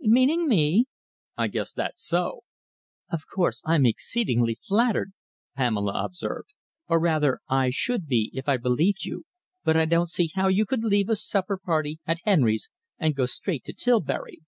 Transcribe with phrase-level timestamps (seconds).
[0.00, 0.84] "Meaning me?"
[1.36, 2.42] "I guess that's so!"
[3.10, 5.12] "Of course, I'm exceedingly flattered,"
[5.56, 6.50] Pamela observed,
[6.86, 9.24] "or rather I should be if I believed you,
[9.64, 13.26] but I don't see how you could leave a supper party at Henry's and go
[13.26, 14.42] straight to Tilbury."